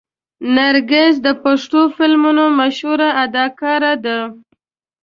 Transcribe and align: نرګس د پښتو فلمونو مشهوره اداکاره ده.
نرګس 0.55 1.15
د 1.25 1.27
پښتو 1.43 1.81
فلمونو 1.95 2.45
مشهوره 2.59 3.09
اداکاره 3.25 3.93
ده. 4.05 4.19